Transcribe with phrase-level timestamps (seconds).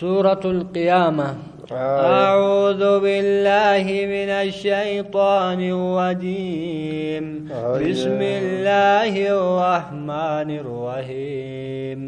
[0.00, 1.36] سورة القيامة.
[1.72, 2.24] آه.
[2.24, 7.48] أعوذ بالله من الشيطان الرجيم.
[7.52, 7.78] آه.
[7.78, 12.00] بسم الله الرحمن الرحيم.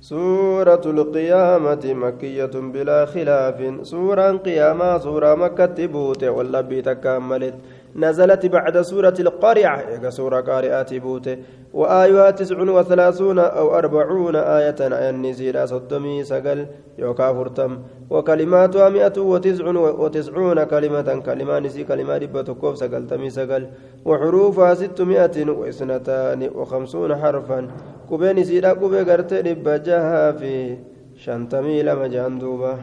[0.00, 3.56] سورة القيامة مكية بلا خلاف.
[3.82, 7.54] سورة قيامة سورة مكة تبوت ولا بيتكملت
[7.96, 9.88] نزلت بعد سورة القارعة.
[9.88, 11.38] إيجا سورة قارئة بوت
[11.74, 14.80] وآيها تسع وثلاثون أو أربعون آية.
[14.80, 16.66] آية نزيل صدمي سقل.
[16.98, 17.78] يوكا فرتم
[18.10, 21.22] وكلماتها مئة وتسع وتسعون كلمة.
[21.26, 23.06] كلمة نسي كلمة ربة كوف سقل.
[23.06, 23.66] تمي سقل.
[24.04, 27.68] وحروفها ستمائة واثنتان وخمسون حرفا.
[28.08, 30.76] كوبي نسيلا كوبي قرتي ربة جها في
[31.16, 32.78] شنتمي لما جاندوبا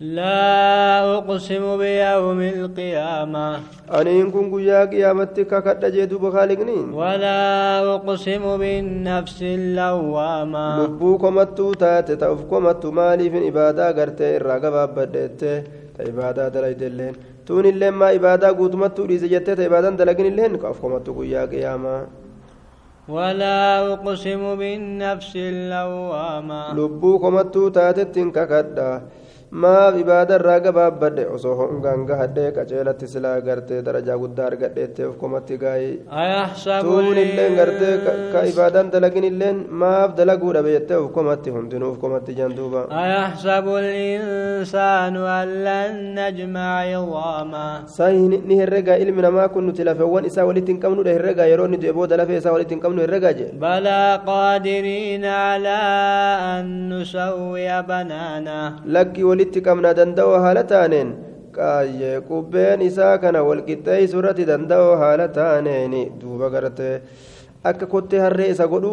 [0.00, 3.46] لا أقسم بيوم القيامة
[3.98, 7.40] أنين كن قيا قيامتك ككد جيدو بخالقني ولا
[7.94, 15.52] أقسم بالنفس اللوامة lubbuu komattuu taate ta'uuf komattu maaliifin ibaadaa gartee irraa gabaabadheette
[15.96, 20.68] ta ibaadaa dalaydelleen tuun illeen maa ibaadaa guutumattuu dhiise jettee ta ibaadaan dalagin illeen ka
[20.72, 22.00] of komattu guyyaa qiyaamaa
[23.08, 29.00] ولا أقسم بالنفس اللوامة lubbuu komattuu taatettiin kakadha
[29.63, 35.55] maaf ibaada irraa gabaabbadhe osoo hongaan gahadhee qaceelatti silaa gartee darajaa guddaa argadheettee of komatti
[36.21, 37.93] أيحسب tuun illeen gartee
[38.33, 43.65] ka- ibaadaan dalagin illeen maaf dalaguu dhabe jettee of komatti hundinuu of komatti janduuba أيحسب
[43.83, 47.67] الإنسان أن لن نجمع عظامه
[47.97, 51.77] sahi ni herregaa ilmi namaa kun nuti lafeewwan isaa walitti hin qabnudha herregaa yeroo inni
[51.83, 55.79] du'e booda lafee isaa walitti hin qabnu herregaa jedhe بلى قادرين على
[56.59, 58.61] أن نسوي بنانه
[58.95, 61.08] lakki walitti qabna danda'oo haala taaneen
[61.56, 67.00] qaayyee qubbeen isaa kana walqixxeessu irratti danda'oo haala taaneen duuba gartee
[67.70, 68.92] akka kottee harree isa godhu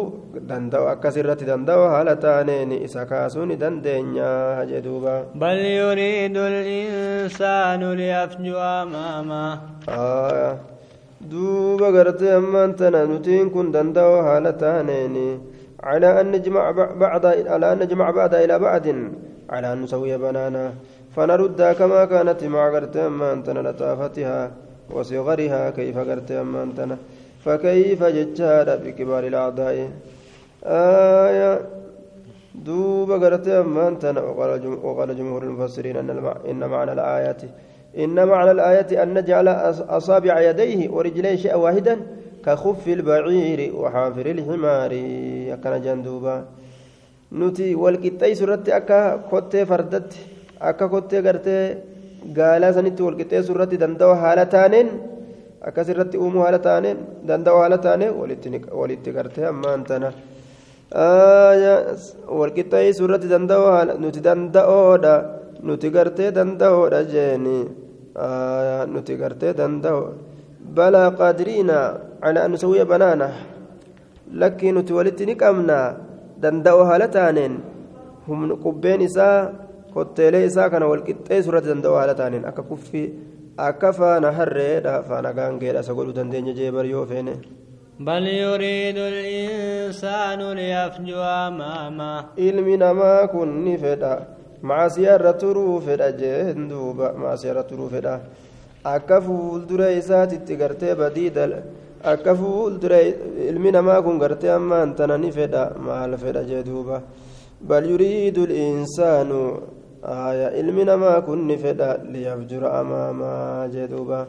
[0.50, 7.80] danda'u akkas irratti danda'oo haala taaneen isa kaasuu ni dandeenya jee duuba بل يريد الإنسان
[8.00, 10.54] ليفجر أمامه Aayaa.
[11.30, 15.16] duuba gartee ammaan tana nutiin kun danda'oo haala taaneen
[15.78, 17.24] على أن نجمع بعض
[17.54, 18.86] على أن نجمع بعض إلى بعض
[19.53, 20.65] على أن نسوي بنانا.
[21.15, 24.51] فنردها كما كانت مع قرت أمانتنا لطافتها
[24.95, 26.97] وصغرها كيف قرت أمانتنا
[27.45, 29.75] فكيف ججار بكبار الأعضاء؟
[30.65, 31.51] آية
[32.55, 33.47] دوب قرت
[34.17, 36.09] وقال جم- وقال جمهور المفسرين أن
[36.49, 37.41] إن معنى الآيات
[37.97, 41.95] إن معنى الآية أن نجعل أص- أصابع يديه ورجليه شيئا واحدا
[42.45, 44.91] كخف البعير وحافر الحمار.
[45.53, 46.45] أكن جندوبا.
[47.39, 48.99] Nuti walqixxeessu irratti akka
[49.31, 50.19] kottee fardatti
[50.69, 51.63] akka kottee gartee
[52.37, 54.89] gaalaa sanitti walqixxeessu irratti danda'u haala taaneen
[55.67, 56.97] akkas irratti uumuu haala taaneen
[57.29, 58.13] danda'u haala taaneen
[58.81, 60.09] walitti gartee ammaan tana
[62.39, 63.65] walqixxeessu irratti danda'u
[64.03, 65.15] nuti danda'oodha
[65.67, 67.57] nuti gartee danda'oodha jeeni
[68.93, 70.01] nuti gartee danda'o
[70.77, 71.77] balaa qaadiriina
[72.23, 73.27] calaa an nusawwiya banaana
[74.41, 75.87] lakkii nuti walitti ni qabnaa
[76.42, 77.54] danda'u haala taaneen
[78.28, 79.38] humna qubbeen isaa
[79.94, 83.06] kotteelee isaa kana walqixxeessu irratti danda'u haala taaneen akka kuffii
[83.68, 87.34] akka faana harreedha faana gaangeedha isa godhuu dandeenya jee bar yoo feene
[88.00, 91.18] بل يريد الإنسان ليفجر
[91.48, 94.12] أمامه ilmi namaa kun ni fedha
[94.62, 98.14] maasiyaa irra turuu fedha jeen duuba maasiyaa irra turuu fedha
[98.94, 101.52] akka fuuldura isaatitti gartee badii dal
[102.03, 102.99] akka fuuldura
[103.49, 107.01] ilmi namaa kun gartee ammaan tana ni fedha maal fedha jee duuba
[107.61, 109.41] bal yuriidu linsaanu
[110.03, 114.27] aya ilmi namaa kun ni fedha liyafjura amaamaa jee duuba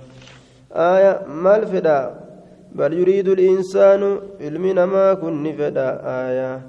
[0.90, 1.98] aya maal fedha
[2.74, 4.02] بل يريد الإنسان
[4.40, 5.88] علمنا ما كن فدا
[6.26, 6.60] آية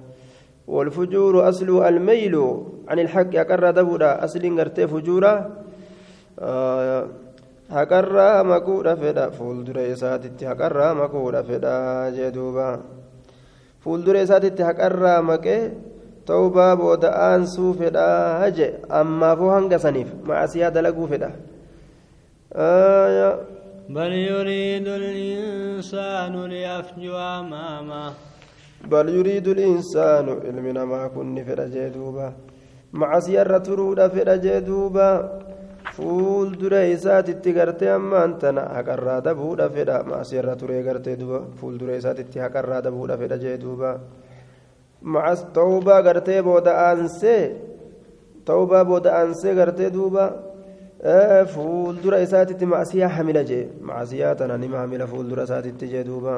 [0.68, 2.36] والفجور أصل الميل
[2.88, 5.34] عن الحق أقر دبودا أصل غرتي فجورا
[6.40, 7.25] آية
[8.96, 12.82] فدا فولدر إساتي هقرا مكودا فدا جدوبا
[13.84, 15.72] فولدر إساتي هقرا مكي
[16.26, 18.08] توبا بودا أنسو فدا
[18.48, 18.60] هج
[18.92, 21.32] أما فوهنغ سنيف مع سيادة لقو فدا
[22.56, 23.40] آية
[23.90, 28.14] بل يريد الإنسان ليفجر أمامه
[28.92, 32.34] بل يريد الإنسان علمنا ما كن فدا جدوبا
[32.94, 34.36] مع سيارة ترودا فدا
[36.00, 41.78] جدوبا fuul dura isaatitti gartee ammaan tana haqarraa dabuudha fedha maasirra turee gartee duba fuul
[41.78, 44.00] dura isaatitti haqarraa dabuudha fedha jee duuba
[45.02, 47.44] macas ta'uubaa gartee booda aansee
[48.46, 50.24] ta'uubaa booda aansee gartee duuba
[51.54, 56.34] fuul dura isaatitti maasiyaa hamila jee maasiyaa tana nima hamila fuul dura isaatitti jee duuba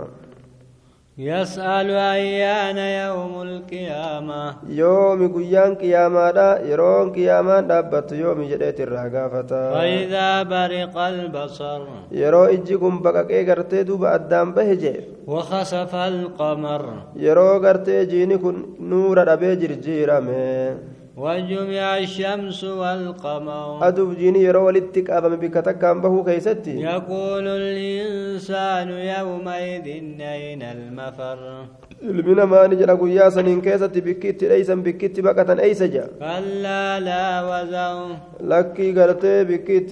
[1.18, 4.56] يسأل أيان يوم القيامة.
[4.70, 6.30] يوم قيام قيامة
[6.70, 11.82] يرون قيامة دبت يوم جديت الرغافة فإذا برق البصر.
[12.12, 14.96] يرو إجي قم بقى كي قرتي دوب أدام بهجي
[15.28, 16.84] وخسف القمر.
[17.16, 20.78] يرو قرتي جيني كن نور ربي جرجي رمي
[21.18, 23.88] وجمع الشمس والقمر.
[23.88, 26.82] أدوب جيني يروى أبا مبكتك أم بهو كيستي.
[26.82, 29.88] يقول الإنسان يومئذ
[30.22, 31.66] أين المفر؟
[32.04, 37.98] إلمنا ما نجرى قياسا إن كيستي بكيت ليسا بكيت بكتا أيسجا كلا لا وزر.
[38.42, 39.92] لكي قلتي بكيت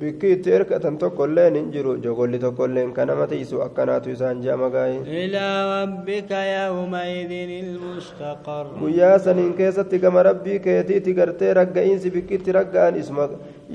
[0.00, 6.30] بكيت إركة تقول لين إنجرو جغل لتقول لين كنما تيسو أكناتو يسان جامقاي إلى ربك
[6.30, 8.66] يومئذ المستقر.
[8.84, 13.28] قياسا إن كيستي كما رب rabbii keetiiti gartee ragga'iinsi bikki itti ragga'an isuma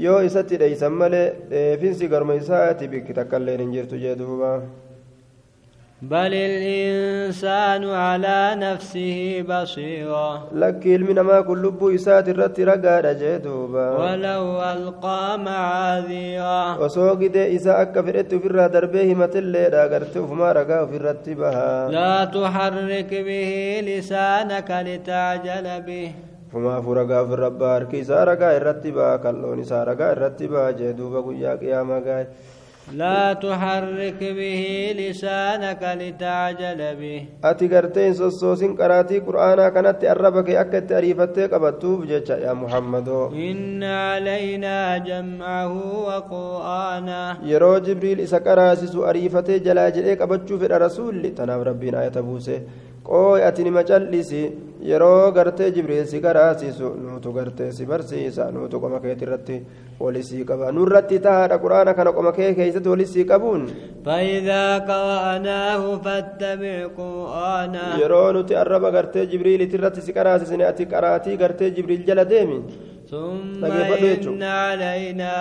[0.05, 4.51] yoo isatti dheeysan malee dheefinsi garma isaati bikki takkailleen hin jirtu jee duuba
[6.01, 15.39] بل الإنسان على نفسه بصيرة namaa kun lubbuu isaati irratti ragaadha jee duuba ولو ألقى
[15.39, 22.25] معاذيرة osoo gidee isaa akka fedhetti ofirraa darbee himatilleedha gartee ufumaa ragaa ofirratti baha لا
[22.25, 26.11] تحرك به لسانك لتعجل به
[26.47, 30.93] ufumaafuu ragaa ofirra baha harki isaa ragaa irratti baha kalloon isaa ragaa irratti baha jee
[31.01, 32.27] duuba guyyaa qiyaamaa gaa'e
[32.95, 34.63] لا تحرك به
[34.95, 37.25] لسانك لتعجل به
[38.15, 44.97] sossoosin qaraatii qur'aanaa kanatti arraba kee akka itti ariifattee qabattuuf jecha yaa muhammadoo إن علينا
[44.97, 45.73] جمعه
[47.43, 52.61] yeroo jibriil isa qaraasisu ariifatee jalaa jedhee qabachuu fedha rasuulli tanaaf rabbiin ayata buuse
[53.09, 54.41] qooy ati nima callisi
[54.89, 59.57] yeroo gartee jibriil si qaraasisu nuutu gartee si barsiisa nuutu qoma keeti irratti
[59.99, 63.63] walisii qaba nurratti tahaadha quraana kana qoma kee keeysatti walisii qabuun
[64.07, 66.87] فإذا قرأناه فاتبع
[67.99, 72.03] yeroo nuti arraba gartee jibriiliti irratti si qaraasisne ati qaraatii gartee jibriil
[73.11, 73.65] ثم.
[73.65, 75.31] إن علينا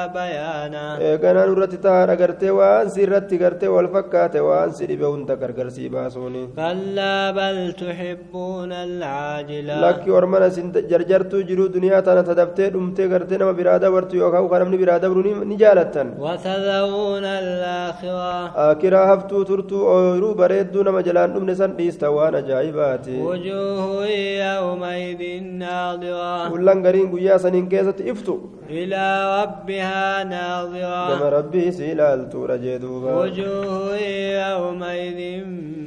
[1.46, 6.42] nurratti tahaadha gartee waan si irratti gartee wal fakkaate waan si dhibe hunda gargarsii baasuuni
[6.56, 13.52] كلا بل تحبون العاجلة lakki ormana isin jarjartuu jiru duniyaa tana tadaftee dhumtee gartee nama
[13.60, 18.34] biraa dabartu yookaan kan namni biraa dabru ni- ni jaalattan وتذرون الآخرة
[18.70, 24.06] akiraa haftuu turtuu ooyiruu bareedduu nama jalaan dhumne san dhiista waan ajaa'ibaati وجوه
[24.46, 25.22] يومئذ
[25.62, 28.38] ناظرة kullan gariin guyyaa سنين إفتو.
[28.70, 29.04] إلى
[29.42, 31.18] ربها ناظرة.
[31.18, 35.20] كما ربي سلال تورا جدوبا وجوه يومئذ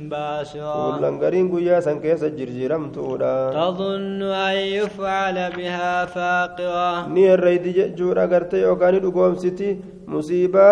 [0.10, 7.08] باشرة كل انقرين قويا سن كيس جرجرم تورا تظن أن يفعل بها فاقرة.
[7.08, 10.70] نير ريد جورا قرتي وكان لقوم ستي مصيبا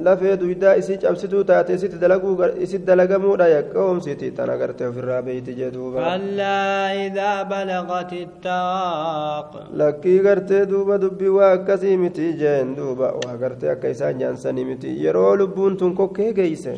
[0.00, 5.40] لفيد ويدا اسيج ابسدو تاتي ست دلقو اسيد دلقمو لا يكوم ستي تنقرتي في الرابي
[5.40, 6.60] تجدوبا كلا
[7.06, 9.50] إذا بلغت التراق.
[9.74, 14.90] لكي gartee duuba dubbii waa akkasii miti jeen duuba waa gartee akka isaan jaansanii miti
[15.04, 16.72] yeroo lubbuun tun kokkee geeyse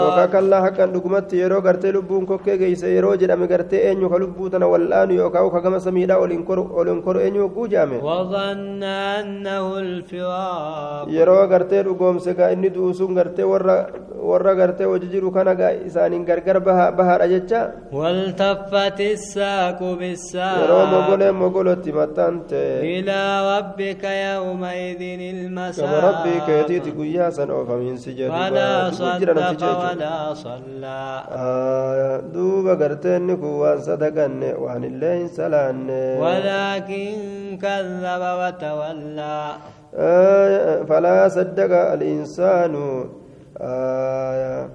[0.00, 4.48] yookaan kallaa haqqan dhugumatti yeroo gartee lubbuun kokkee geeyse yeroo jedhame gartee eenyu ka lubbuu
[4.50, 6.44] tana wal'aanu yookaan ka gama samiidhaa oliin
[7.04, 8.00] koru eenyu hogguu jaame
[11.16, 13.44] yeroo gartee dhugoomse gaa inni duusuun gartee
[14.26, 17.60] warra gartee hojii jiru kana gaa isaaniin gargar baha- bahaadha jecha
[17.92, 23.20] والتفت الساق yeroo بالساق mogoleen mogolotti maxxante إلى
[23.58, 25.00] ربك يومئذ
[25.76, 31.02] gama rabbii المساق keetiiti guyyaa san oofamiinsi ولا jedhu jira صدق ولا صلى
[33.26, 37.12] inni kun waan sadaganne waan illee hin salaanne ولكن
[37.62, 39.38] كذب وتولى
[39.98, 42.74] آية فلا صدق الإنسان
[43.60, 44.68] آية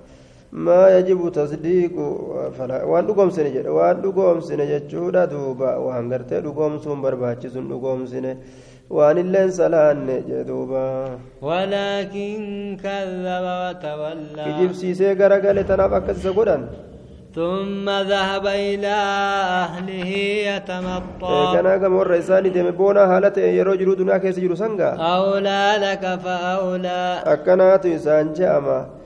[0.51, 1.95] ما يجب تصديق
[2.57, 7.65] فلا وان دقوم سنة جد وان دقوم سنة جدودا دوبا وان غرتي دقوم سن برباچسون
[7.71, 8.37] دقوم سنة
[8.89, 10.87] وان اللين سلان جدوبا
[11.41, 12.41] ولكن
[12.83, 16.61] كذب وتولى كجيب سيسي غرغل تناف أكس قدن
[17.35, 18.95] ثم ذهب إلى
[19.63, 20.11] أهله
[20.51, 25.63] يتمطى كان كم ور إساني دم بونا حالة يرو جرو دنيا كيس جرو سنغا أولى
[25.85, 29.00] لك فأولى akkanaatu isaan je'ama.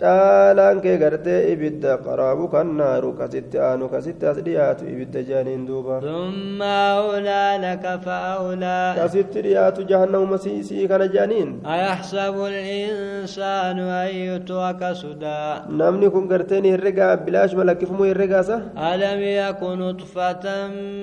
[0.00, 5.96] Caalaan kee gartee ibidda qaraabu kan naaru kasitti aanu kasitti as dhiyaatu ibidda jedhaniin duuba
[6.08, 15.42] ثم أولى لك فأولى kasitti dhiyaatu jahannamuma siisii kana jedhaniin أيحسب الإنسان أن يترك سدى
[15.80, 18.56] namni kun gartee ni herregaa bilaashuma lakkifamuu herregaasa
[18.90, 20.44] ألم يكن نطفة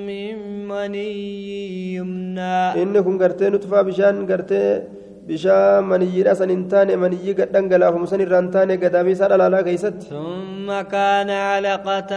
[0.08, 0.36] من
[0.72, 1.12] مني
[1.96, 8.22] يمنى inni kun gartee nutfaa bishaan gartee bishaan maniyyiidha san hin taane maniyyii gadhangalaafamu san
[8.26, 10.08] irraa hin taane gadaamiisaa dhalaalaa keeysatti
[10.66, 12.12] ثم كان علقة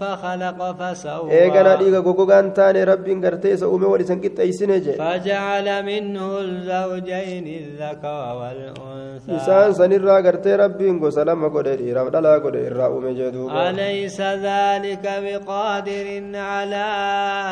[0.00, 5.66] فخلق فسوى eegana dhiiga gogogaan taane rabbiin gartee isa uume wal isan qixxeeysine jee فجعل
[5.90, 12.88] منه الزوجين الذكر والأنثى isaan sanirraa gartee rabbiin gosa lama godhe dhiiraaf dhalaa godhe irraa
[12.94, 14.18] uume jee duuba أليس
[14.48, 16.06] ذلك بقادر
[16.52, 16.86] على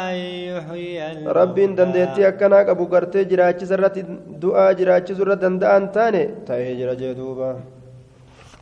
[0.08, 0.16] أن
[0.50, 4.02] يحيي الموتى rabbiin dandeettii akkanaa qabu gartee jiraachisa irratti
[4.42, 7.48] du'aa jiraachisuu irra danda'an taane ta'ee jira jee duuba